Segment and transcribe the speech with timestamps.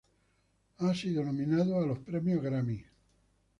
[0.79, 2.83] Ha sido nominado a los Premios Grammy.